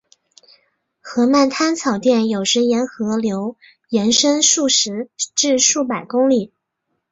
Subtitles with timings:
[0.99, 3.55] 河漫滩草甸有时沿河流
[3.89, 6.51] 延伸数十至数百公里。